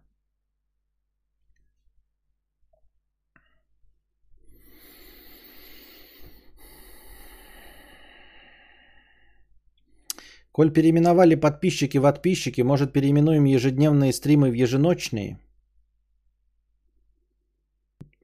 [10.52, 15.38] Коль переименовали подписчики в подписчики, может переименуем ежедневные стримы в еженочные?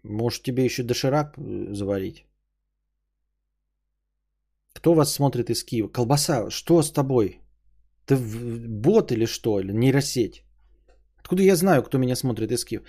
[0.09, 2.25] Может тебе еще доширак э, заварить?
[4.73, 5.89] Кто вас смотрит из Киева?
[5.89, 7.41] Колбаса, что с тобой?
[8.07, 9.59] Ты бот или что?
[9.61, 10.45] Или нейросеть?
[11.19, 12.85] Откуда я знаю, кто меня смотрит из Киева?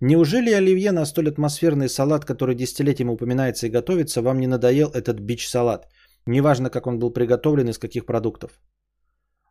[0.00, 5.20] Неужели оливье на столь атмосферный салат, который десятилетиями упоминается и готовится, вам не надоел этот
[5.20, 5.88] бич-салат?
[6.26, 8.60] Неважно, как он был приготовлен, из каких продуктов.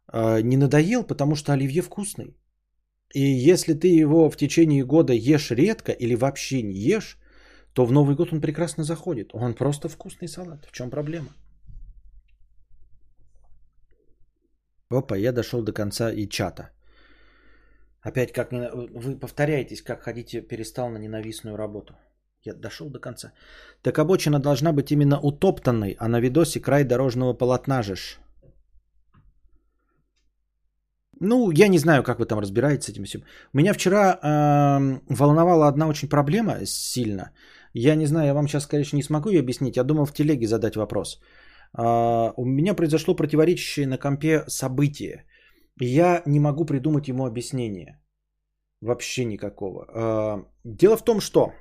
[0.08, 2.36] А, не надоел, потому что оливье вкусный.
[3.14, 7.18] И если ты его в течение года ешь редко или вообще не ешь,
[7.74, 9.30] то в Новый год он прекрасно заходит.
[9.34, 10.66] Он просто вкусный салат.
[10.66, 11.30] В чем проблема?
[14.90, 16.70] Опа, я дошел до конца и чата.
[18.02, 21.94] Опять как вы повторяетесь, как ходите, перестал на ненавистную работу.
[22.44, 23.32] Я дошел до конца.
[23.82, 28.20] Так обочина должна быть именно утоптанной, а на видосе край дорожного полотна жешь.
[31.20, 33.24] Ну, я не знаю, как вы там разбираетесь с этим всем.
[33.54, 37.32] Меня вчера э, волновала одна очень проблема сильно.
[37.74, 39.78] Я не знаю, я вам сейчас, конечно, не смогу ее объяснить.
[39.78, 41.20] Я думал в телеге задать вопрос.
[41.78, 45.26] Э, у меня произошло противоречащее на компе событие.
[45.80, 48.00] Я не могу придумать ему объяснение.
[48.82, 49.86] Вообще никакого.
[49.86, 51.52] Э, дело в том, что...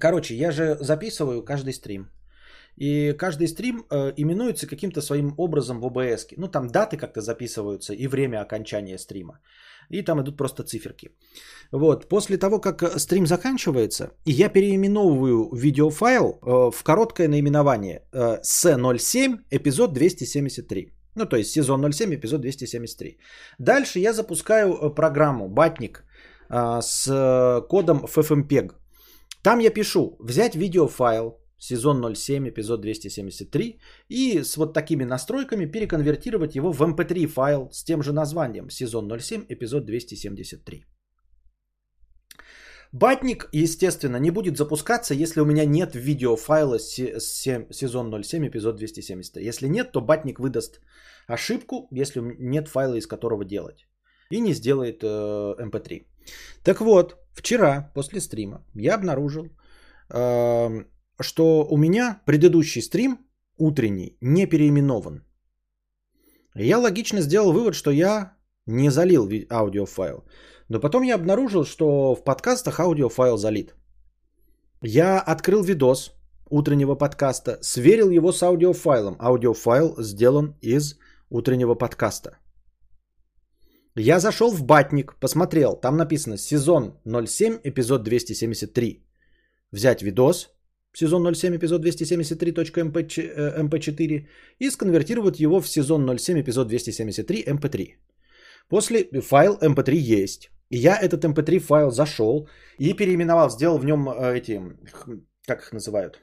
[0.00, 2.08] Короче, я же записываю каждый стрим.
[2.76, 6.26] И каждый стрим э, именуется каким-то своим образом в ОБС.
[6.36, 9.38] Ну, там даты как-то записываются и время окончания стрима.
[9.90, 11.10] И там идут просто циферки.
[11.72, 12.08] Вот.
[12.08, 19.38] После того, как э, стрим заканчивается, я переименовываю видеофайл э, в короткое наименование э, S07
[19.50, 20.92] эпизод 273.
[21.14, 23.18] Ну, то есть сезон 07, эпизод 273.
[23.58, 26.04] Дальше я запускаю э, программу Батник
[26.50, 28.74] э, с э, кодом FFmpeg.
[29.42, 36.54] Там я пишу взять видеофайл сезон 07, эпизод 273, и с вот такими настройками переконвертировать
[36.54, 40.84] его в mp3 эм файл с тем же названием сезон 07, эпизод 273.
[42.92, 49.48] Батник, естественно, не будет запускаться, если у меня нет видеофайла сезон 07, эпизод 273.
[49.48, 50.80] Если нет, то батник выдаст
[51.26, 53.86] ошибку, если нет файла, из которого делать.
[54.30, 55.98] И не сделает э, mp3.
[55.98, 56.06] Эм
[56.64, 59.46] так вот, вчера после стрима я обнаружил
[60.10, 60.84] э,
[61.20, 63.18] что у меня предыдущий стрим
[63.56, 65.24] утренний не переименован.
[66.54, 70.24] Я логично сделал вывод, что я не залил аудиофайл.
[70.68, 73.74] Но потом я обнаружил, что в подкастах аудиофайл залит.
[74.82, 76.12] Я открыл видос
[76.50, 79.16] утреннего подкаста, сверил его с аудиофайлом.
[79.20, 80.98] Аудиофайл сделан из
[81.30, 82.38] утреннего подкаста.
[83.94, 89.06] Я зашел в Батник, посмотрел, там написано сезон 07, эпизод 273.
[89.72, 90.55] Взять видос,
[90.96, 94.24] сезон 07, эпизод 273.mp4 э,
[94.58, 97.94] и сконвертировать его в сезон 07, эпизод 273 mp3.
[98.68, 100.50] После файл mp3 есть.
[100.70, 104.60] И я этот mp3 файл зашел и переименовал, сделал в нем э, эти,
[105.46, 106.18] как их называют,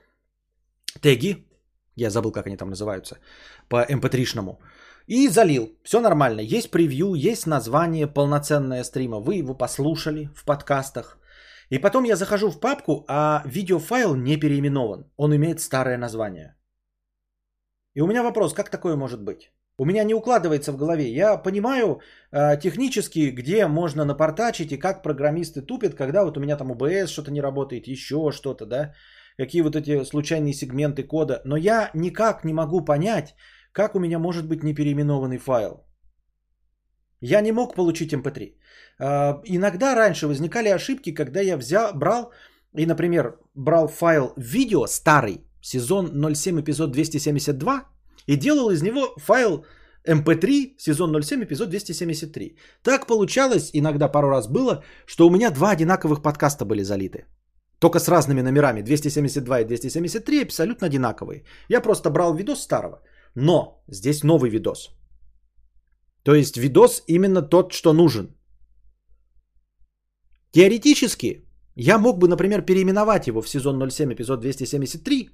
[1.02, 1.46] теги.
[1.96, 3.20] Я забыл, как они там называются,
[3.70, 4.58] по mp3-шному.
[5.06, 5.78] И залил.
[5.84, 6.42] Все нормально.
[6.42, 9.20] Есть превью, есть название, полноценное стрима.
[9.20, 11.20] Вы его послушали в подкастах.
[11.74, 15.06] И потом я захожу в папку, а видеофайл не переименован.
[15.18, 16.56] Он имеет старое название.
[17.96, 19.52] И у меня вопрос, как такое может быть?
[19.80, 21.12] У меня не укладывается в голове.
[21.12, 22.00] Я понимаю
[22.32, 27.08] э, технически, где можно напортачить и как программисты тупят, когда вот у меня там OBS
[27.08, 28.94] что-то не работает, еще что-то, да,
[29.38, 31.42] какие вот эти случайные сегменты кода.
[31.46, 33.36] Но я никак не могу понять,
[33.72, 35.88] как у меня может быть непереименованный файл.
[37.20, 38.58] Я не мог получить MP3.
[39.04, 42.32] Эм э, иногда раньше возникали ошибки, когда я взял, брал
[42.78, 47.84] и, например, брал файл видео старый, сезон 07, эпизод 272,
[48.28, 49.66] и делал из него файл
[50.08, 52.58] MP3, сезон 07, эпизод 273.
[52.84, 57.26] Так получалось, иногда пару раз было, что у меня два одинаковых подкаста были залиты.
[57.80, 58.82] Только с разными номерами.
[58.82, 61.44] 272 и 273 абсолютно одинаковые.
[61.70, 63.02] Я просто брал видос старого.
[63.36, 64.92] Но здесь новый видос.
[66.24, 68.30] То есть видос именно тот, что нужен.
[70.54, 71.44] Теоретически
[71.76, 75.30] я мог бы, например, переименовать его в сезон 07, эпизод 273,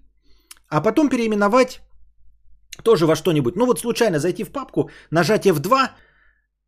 [0.70, 1.82] а потом переименовать
[2.84, 3.56] тоже во что-нибудь.
[3.56, 5.90] Ну вот случайно зайти в папку, нажать F2,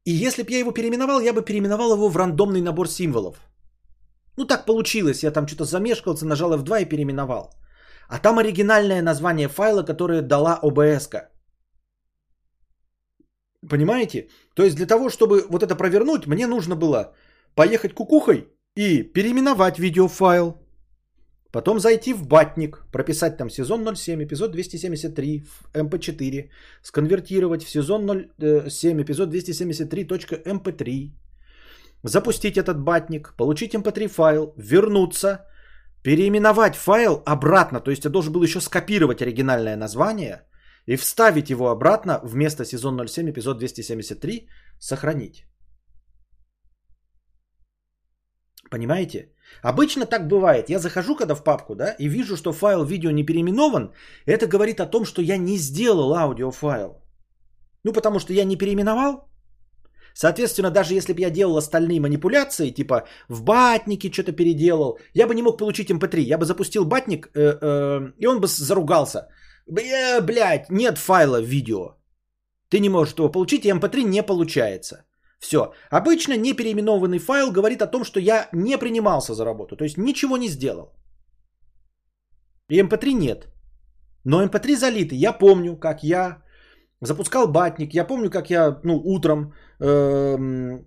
[0.03, 3.35] и если бы я его переименовал, я бы переименовал его в рандомный набор символов.
[4.37, 7.53] Ну так получилось, я там что-то замешкался, нажал F2 и переименовал.
[8.09, 11.09] А там оригинальное название файла, которое дала OBS.
[11.09, 11.27] -ка.
[13.69, 14.27] Понимаете?
[14.55, 17.13] То есть для того, чтобы вот это провернуть, мне нужно было
[17.55, 20.61] поехать кукухой и переименовать видеофайл,
[21.51, 26.49] Потом зайти в батник, прописать там сезон 07, эпизод 273 в mp4,
[26.81, 28.31] сконвертировать в сезон
[28.69, 31.11] 07, эпизод 273.mp3,
[32.03, 35.45] запустить этот батник, получить mp3 файл, вернуться,
[36.03, 40.43] переименовать файл обратно, то есть я должен был еще скопировать оригинальное название
[40.85, 44.47] и вставить его обратно вместо сезон 07, эпизод 273,
[44.79, 45.50] сохранить.
[48.71, 49.29] Понимаете?
[49.63, 50.69] Обычно так бывает.
[50.69, 53.91] Я захожу когда в папку, да, и вижу, что файл видео не переименован.
[54.25, 56.95] Это говорит о том, что я не сделал аудиофайл.
[57.83, 59.27] Ну, потому что я не переименовал.
[60.13, 65.35] Соответственно, даже если бы я делал остальные манипуляции, типа в батнике что-то переделал, я бы
[65.35, 66.17] не мог получить MP3.
[66.19, 69.27] Эм я бы запустил батник, э, э, и он бы заругался.
[69.67, 71.95] Бля, блядь, нет файла видео.
[72.69, 75.03] Ты не можешь его получить, и MP3 эм не получается.
[75.41, 75.73] Все.
[75.89, 80.37] Обычно непереименованный файл говорит о том, что я не принимался за работу, то есть ничего
[80.37, 80.93] не сделал.
[82.69, 83.47] И MP3 нет.
[84.23, 85.15] Но MP3 залиты.
[85.15, 86.43] Я помню, как я
[87.01, 90.37] запускал батник, я помню, как я ну, утром э,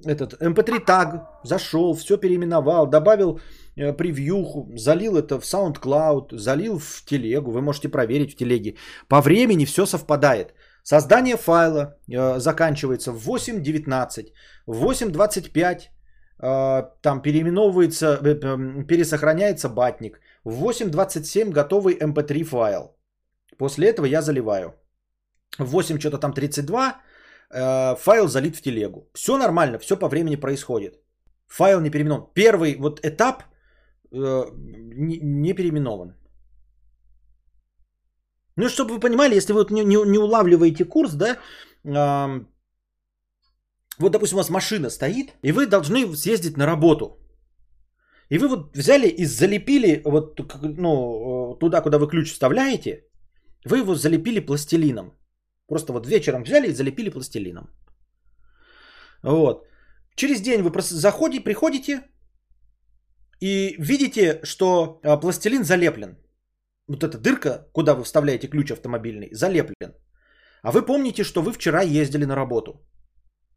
[0.04, 3.40] этот MP3 таг зашел, все переименовал, добавил
[3.76, 8.76] э, превьюху, залил это в SoundCloud, залил в телегу, вы можете проверить в телеге.
[9.08, 10.54] По времени все совпадает.
[10.84, 14.32] Создание файла э, заканчивается в 8.19,
[14.66, 15.80] в 8.25
[16.38, 22.96] э, там переименовывается, э, э, пересохраняется батник, в 8.27 готовый mp3 эм файл.
[23.58, 24.74] После этого я заливаю.
[25.58, 27.00] В 8 что-то там 32
[27.50, 29.08] э, файл залит в телегу.
[29.14, 31.00] Все нормально, все по времени происходит.
[31.46, 32.26] Файл не переименован.
[32.34, 33.44] Первый вот этап
[34.12, 36.14] э, не, не переименован.
[38.56, 41.38] Ну, чтобы вы понимали, если вы вот не, не, не улавливаете курс, да,
[41.84, 42.44] э,
[43.98, 47.18] вот, допустим, у вас машина стоит, и вы должны съездить на работу.
[48.30, 53.04] И вы вот взяли и залепили вот ну, э, туда, куда вы ключ вставляете,
[53.64, 55.12] вы его залепили пластилином.
[55.68, 57.70] Просто вот вечером взяли и залепили пластилином.
[59.22, 59.66] Вот.
[60.16, 62.02] Через день вы просто заходите, приходите
[63.40, 66.16] и видите, что а, пластилин залеплен
[66.88, 69.94] вот эта дырка, куда вы вставляете ключ автомобильный, залеплен.
[70.62, 72.72] А вы помните, что вы вчера ездили на работу.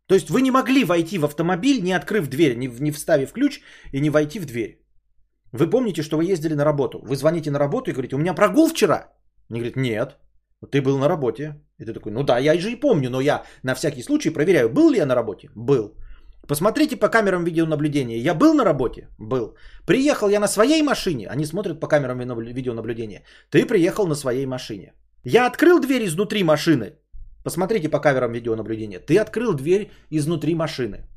[0.07, 3.61] То есть вы не могли войти в автомобиль, не открыв дверь, не, не вставив ключ
[3.91, 4.81] и не войти в дверь.
[5.51, 6.99] Вы помните, что вы ездили на работу.
[7.03, 9.13] Вы звоните на работу и говорите, у меня прогул вчера.
[9.49, 10.17] Они говорят, нет,
[10.71, 11.61] ты был на работе.
[11.79, 14.69] И ты такой, ну да, я же и помню, но я на всякий случай проверяю,
[14.69, 15.49] был ли я на работе.
[15.55, 15.95] Был.
[16.47, 18.17] Посмотрите по камерам видеонаблюдения.
[18.17, 19.09] Я был на работе?
[19.19, 19.55] Был.
[19.85, 21.27] Приехал я на своей машине?
[21.27, 23.23] Они смотрят по камерам видеонаблюдения.
[23.49, 24.93] Ты приехал на своей машине.
[25.25, 26.93] Я открыл дверь изнутри машины.
[27.43, 28.99] Посмотрите по камерам видеонаблюдения.
[28.99, 31.07] Ты открыл дверь изнутри машины.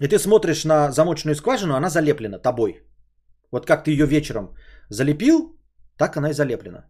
[0.00, 2.82] И ты смотришь на замочную скважину, она залеплена тобой.
[3.50, 4.54] Вот как ты ее вечером
[4.90, 5.58] залепил,
[5.96, 6.84] так она и залеплена.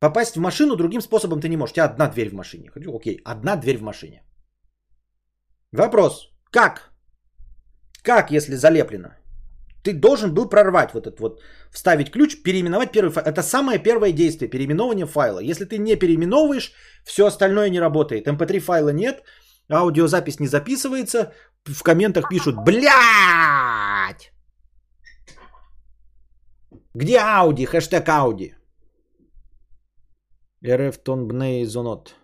[0.00, 1.72] Попасть в машину другим способом ты не можешь.
[1.72, 2.70] У тебя одна дверь в машине.
[2.70, 4.22] Хочу, окей, одна дверь в машине.
[5.72, 6.30] Вопрос.
[6.50, 6.90] Как?
[8.02, 9.08] Как, если залеплено?
[9.82, 11.40] Ты должен был прорвать вот этот вот,
[11.70, 13.26] вставить ключ, переименовать первый файл.
[13.26, 15.40] Это самое первое действие, переименование файла.
[15.40, 16.72] Если ты не переименовываешь,
[17.04, 18.26] все остальное не работает.
[18.26, 19.22] MP3 эм файла нет,
[19.70, 21.32] аудиозапись не записывается,
[21.64, 24.32] в комментах пишут, блядь!
[26.94, 27.66] Где Ауди?
[27.66, 28.55] Хэштег Ауди.
[30.68, 32.14] РФ тон бней зонот.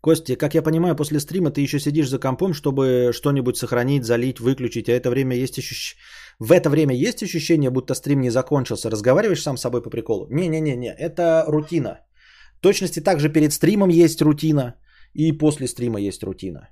[0.00, 4.40] Костя, как я понимаю, после стрима ты еще сидишь за компом, чтобы что-нибудь сохранить, залить,
[4.40, 5.96] выключить, а это время есть ощущ...
[6.38, 8.90] в это время есть ощущение, будто стрим не закончился.
[8.90, 10.28] Разговариваешь сам с собой по приколу?
[10.30, 12.00] Не-не-не, это рутина.
[12.58, 14.76] В точности также перед стримом есть рутина
[15.14, 16.68] и после стрима есть рутина.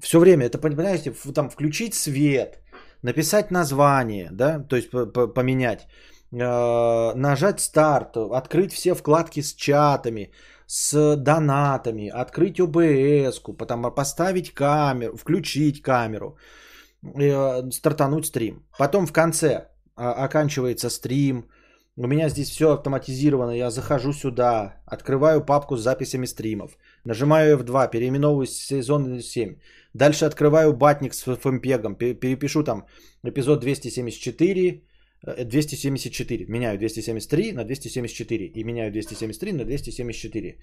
[0.00, 2.62] Все время, это, понимаете, там включить свет,
[3.02, 4.90] написать название, да, то есть
[5.34, 5.86] поменять,
[6.32, 10.32] э, нажать старт, открыть все вкладки с чатами,
[10.66, 16.38] с донатами, открыть ОБС, потом поставить камеру, включить камеру,
[17.02, 18.64] э, стартануть стрим.
[18.78, 21.44] Потом в конце а, оканчивается стрим,
[21.96, 27.90] у меня здесь все автоматизировано, я захожу сюда, открываю папку с записями стримов, нажимаю F2,
[27.90, 29.56] переименовываю сезон 7,
[29.94, 32.86] дальше открываю батник с фэмпегом, перепишу там
[33.24, 34.82] эпизод 274,
[35.22, 36.44] 274.
[36.44, 38.46] Э, меняю 273 на 274.
[38.46, 40.58] И меняю 273 на 274.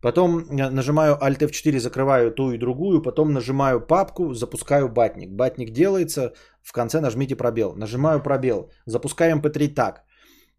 [0.00, 3.02] Потом э, нажимаю Alt F4, закрываю ту и другую.
[3.02, 5.30] Потом нажимаю папку, запускаю батник.
[5.30, 6.32] Батник делается.
[6.62, 7.74] В конце нажмите пробел.
[7.76, 8.70] Нажимаю пробел.
[8.86, 10.04] Запускаем MP3 так.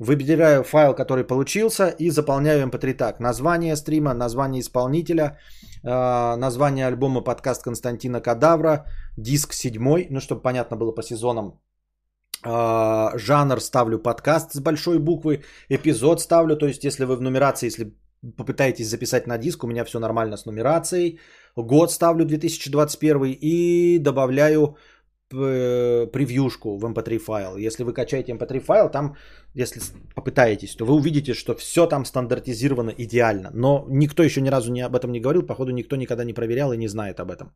[0.01, 3.19] Выбираю файл, который получился и заполняю MP3 так.
[3.19, 5.37] Название стрима, название исполнителя,
[5.83, 8.85] э, название альбома подкаст Константина Кадавра,
[9.17, 11.61] диск седьмой, ну чтобы понятно было по сезонам
[12.43, 17.67] а, жанр ставлю подкаст с большой буквы, эпизод ставлю, то есть если вы в нумерации,
[17.67, 17.93] если
[18.37, 21.19] попытаетесь записать на диск, у меня все нормально с нумерацией,
[21.55, 24.75] год ставлю 2021 и добавляю э,
[25.31, 27.57] превьюшку в mp3 файл.
[27.57, 29.15] Если вы качаете mp3 файл, там,
[29.55, 29.81] если
[30.15, 33.49] попытаетесь, то вы увидите, что все там стандартизировано идеально.
[33.53, 36.73] Но никто еще ни разу не об этом не говорил, походу никто никогда не проверял
[36.73, 37.53] и не знает об этом.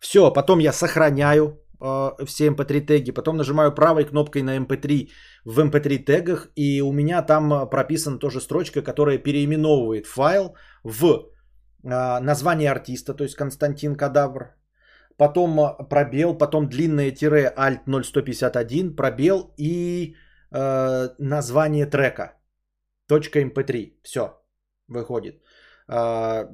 [0.00, 4.90] Все, потом я сохраняю э, все mp3 эм теги, потом нажимаю правой кнопкой на mp3
[4.90, 5.08] эм
[5.44, 10.56] в mp3 эм тегах, и у меня там э, прописана тоже строчка, которая переименовывает файл
[10.82, 14.54] в э, название артиста, то есть Константин Кадавр,
[15.16, 20.14] потом э, пробел, потом длинное тире Alt 0151, пробел и
[20.52, 22.32] э, название трека.
[23.08, 23.92] Точка mp3.
[24.02, 24.40] Все,
[24.88, 25.42] выходит.
[25.86, 26.48] А,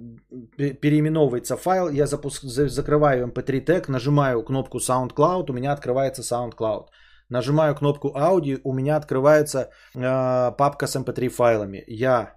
[0.57, 6.87] переименовывается файл, я запуск, закрываю mp3 тег, нажимаю кнопку SoundCloud, у меня открывается SoundCloud.
[7.29, 11.85] Нажимаю кнопку Audio, у меня открывается э, папка с mp3 файлами.
[11.87, 12.35] Я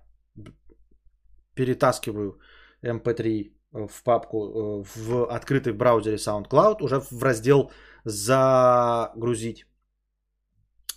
[1.56, 2.40] перетаскиваю
[2.84, 7.72] mp3 в папку э, в открытый браузере SoundCloud, уже в раздел
[8.06, 9.66] «Загрузить».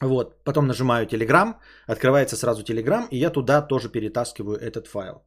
[0.01, 1.55] Вот, потом нажимаю Telegram,
[1.87, 5.24] открывается сразу Telegram, и я туда тоже перетаскиваю этот файл.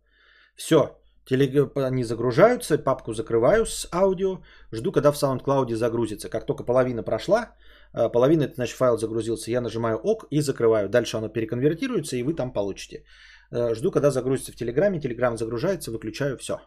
[0.55, 1.75] Все, телег...
[1.75, 4.41] они загружаются, папку закрываю с аудио,
[4.71, 6.29] жду, когда в SoundCloud загрузится.
[6.29, 7.55] Как только половина прошла,
[7.93, 10.87] э, половина, это значит файл загрузился, я нажимаю ОК и закрываю.
[10.87, 13.05] Дальше оно переконвертируется, и вы там получите.
[13.51, 16.59] Э, жду, когда загрузится в Телеграме, Телеграм загружается, выключаю, все.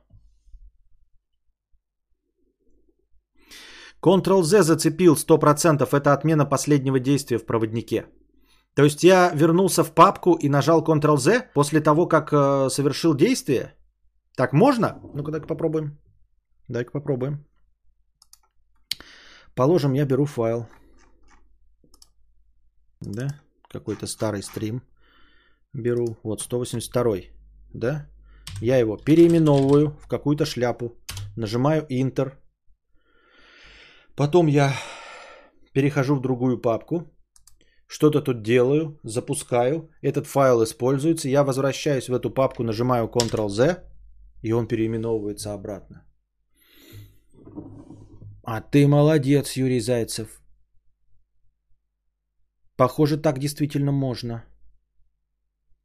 [4.02, 8.06] Ctrl-Z зацепил 100%, это отмена последнего действия в проводнике.
[8.74, 13.74] То есть я вернулся в папку и нажал Ctrl-Z после того, как э, совершил действие.
[14.36, 15.00] Так можно?
[15.14, 15.98] Ну-ка, дай-ка попробуем.
[16.68, 17.44] Дай-ка попробуем.
[19.54, 20.66] Положим, я беру файл.
[23.00, 23.28] Да?
[23.68, 24.82] Какой-то старый стрим.
[25.74, 26.16] Беру.
[26.22, 27.16] Вот, 182.
[27.74, 28.06] Да?
[28.60, 30.96] Я его переименовываю в какую-то шляпу.
[31.36, 32.32] Нажимаю Enter.
[34.16, 34.74] Потом я
[35.72, 37.10] перехожу в другую папку.
[37.86, 39.90] Что-то тут делаю, запускаю.
[40.02, 41.28] Этот файл используется.
[41.28, 43.84] Я возвращаюсь в эту папку, нажимаю Ctrl-Z.
[44.42, 46.04] И он переименовывается обратно.
[48.44, 50.42] А ты молодец, Юрий Зайцев.
[52.76, 54.44] Похоже, так действительно можно.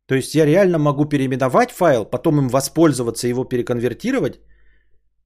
[0.07, 4.39] То есть я реально могу переименовать файл, потом им воспользоваться, его переконвертировать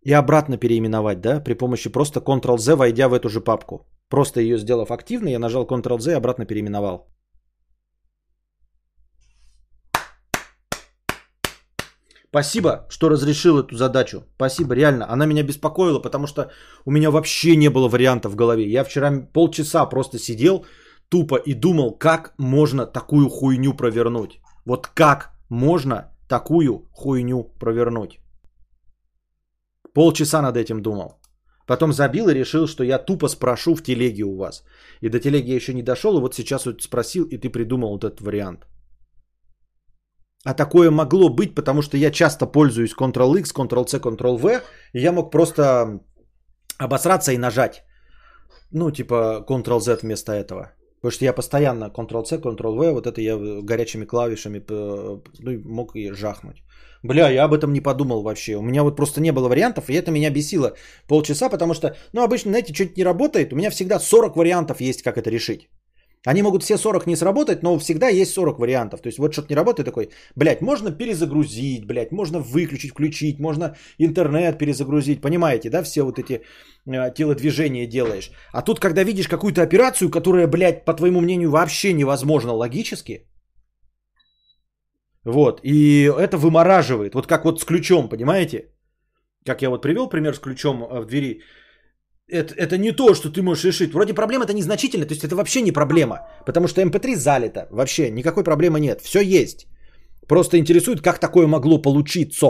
[0.04, 3.86] и обратно переименовать, да, при помощи просто Ctrl-Z, войдя в эту же папку.
[4.10, 7.08] Просто ее сделав активной, я нажал Ctrl-Z и обратно переименовал.
[12.32, 14.24] Спасибо, что разрешил эту задачу.
[14.36, 15.06] Спасибо, реально.
[15.10, 16.50] Она меня беспокоила, потому что
[16.86, 18.72] у меня вообще не было варианта в голове.
[18.72, 20.66] Я вчера полчаса просто сидел
[21.10, 24.40] тупо и думал, как можно такую хуйню провернуть.
[24.66, 28.21] Вот как можно такую хуйню провернуть.
[29.94, 31.20] Полчаса над этим думал.
[31.68, 34.64] Потом забил и решил, что я тупо спрошу в телеге у вас.
[35.02, 37.92] И до телеги я еще не дошел, и вот сейчас вот спросил, и ты придумал
[37.92, 38.68] вот этот вариант.
[40.44, 44.62] А такое могло быть, потому что я часто пользуюсь Ctrl-X, Ctrl-C, Ctrl-V,
[44.94, 46.00] и я мог просто
[46.80, 47.84] обосраться и нажать.
[48.72, 50.72] Ну, типа Ctrl-Z вместо этого.
[51.02, 56.64] Потому что я постоянно Ctrl-C, Ctrl-V, вот это я горячими клавишами ну, мог и жахнуть.
[57.04, 58.56] Бля, я об этом не подумал вообще.
[58.56, 60.76] У меня вот просто не было вариантов, и это меня бесило
[61.08, 65.02] полчаса, потому что, ну, обычно, знаете, что-нибудь не работает, у меня всегда 40 вариантов есть,
[65.02, 65.70] как это решить.
[66.28, 69.02] Они могут все 40 не сработать, но всегда есть 40 вариантов.
[69.02, 73.76] То есть вот что-то не работает такой, блядь, можно перезагрузить, блядь, можно выключить, включить, можно
[73.98, 76.42] интернет перезагрузить, понимаете, да, все вот эти
[76.86, 78.32] э, телодвижения делаешь.
[78.54, 83.28] А тут, когда видишь какую-то операцию, которая, блядь, по твоему мнению, вообще невозможна логически,
[85.24, 88.68] вот, и это вымораживает, вот как вот с ключом, понимаете?
[89.46, 91.42] Как я вот привел пример с ключом э, в двери,
[92.32, 93.94] это, это не то, что ты можешь решить.
[93.94, 96.18] Вроде проблема это незначительная, то есть это вообще не проблема.
[96.46, 97.68] Потому что MP3 залито.
[97.72, 99.02] Вообще никакой проблемы нет.
[99.02, 99.68] Все есть.
[100.28, 102.48] Просто интересует, как такое могло получиться.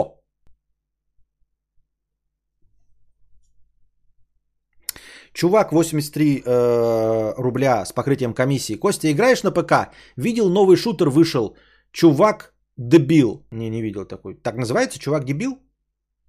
[5.34, 8.74] Чувак, 83 э, рубля с покрытием комиссии.
[8.74, 9.72] Костя, играешь на ПК?
[10.16, 11.56] Видел новый шутер вышел.
[11.90, 13.46] Чувак дебил.
[13.50, 14.34] Не, не видел такой.
[14.34, 14.98] Так называется?
[14.98, 15.58] Чувак дебил?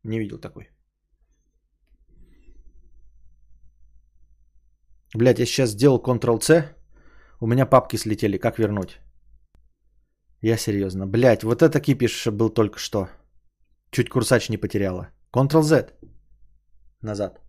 [0.03, 0.72] Не видел такой.
[5.13, 6.75] Блять, я сейчас сделал Ctrl-C.
[7.39, 8.37] У меня папки слетели.
[8.37, 8.99] Как вернуть?
[10.41, 11.07] Я серьезно.
[11.07, 13.07] Блять, вот это кипиш был только что.
[13.91, 15.09] Чуть курсач не потеряла.
[15.31, 15.93] Ctrl-Z.
[17.01, 17.39] Назад.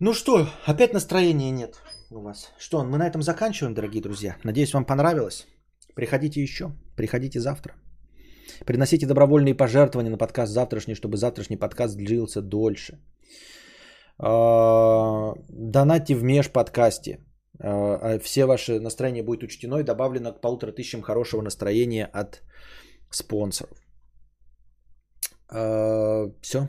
[0.00, 2.52] Ну что, опять настроения нет у вас.
[2.58, 4.36] Что, мы на этом заканчиваем, дорогие друзья.
[4.44, 5.46] Надеюсь, вам понравилось.
[5.94, 6.72] Приходите еще.
[6.96, 7.74] Приходите завтра.
[8.66, 12.98] Приносите добровольные пожертвования на подкаст завтрашний, чтобы завтрашний подкаст длился дольше.
[14.18, 17.18] А, донатьте в межподкасте.
[17.58, 22.42] А, а все ваши настроения будет учтено и добавлено к полутора тысячам хорошего настроения от
[23.10, 23.76] спонсоров.
[26.42, 26.68] Все.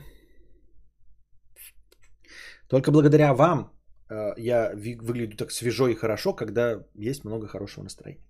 [2.67, 3.71] Только благодаря вам
[4.37, 8.23] я выгляжу так свежо и хорошо, когда есть много хорошего настроения.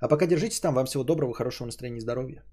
[0.00, 0.74] А пока держитесь там.
[0.74, 2.44] Вам всего доброго, хорошего настроения и здоровья.